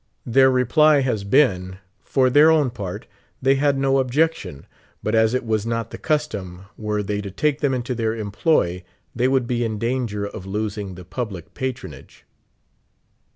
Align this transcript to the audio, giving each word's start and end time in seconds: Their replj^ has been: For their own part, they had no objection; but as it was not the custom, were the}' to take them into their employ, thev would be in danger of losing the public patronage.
Their 0.25 0.49
replj^ 0.49 1.03
has 1.03 1.23
been: 1.23 1.77
For 2.03 2.31
their 2.31 2.49
own 2.49 2.71
part, 2.71 3.05
they 3.39 3.53
had 3.53 3.77
no 3.77 3.99
objection; 3.99 4.65
but 5.03 5.13
as 5.13 5.35
it 5.35 5.45
was 5.45 5.63
not 5.63 5.91
the 5.91 5.99
custom, 5.99 6.63
were 6.75 7.03
the}' 7.03 7.21
to 7.21 7.29
take 7.29 7.59
them 7.61 7.75
into 7.75 7.93
their 7.93 8.15
employ, 8.15 8.81
thev 9.15 9.29
would 9.29 9.45
be 9.45 9.63
in 9.63 9.77
danger 9.77 10.25
of 10.25 10.47
losing 10.47 10.95
the 10.95 11.05
public 11.05 11.53
patronage. 11.53 12.25